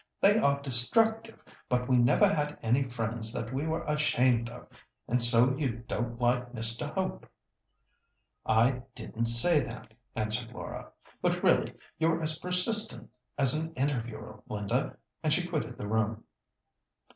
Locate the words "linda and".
14.49-15.31